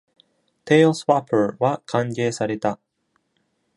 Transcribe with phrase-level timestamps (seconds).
[0.65, 2.79] Taleswapper は歓迎された。